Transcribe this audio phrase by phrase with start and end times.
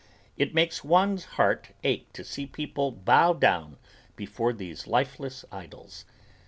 [0.35, 3.77] It makes one's heart ache to see people bow down
[4.15, 6.05] before these lifeless idols.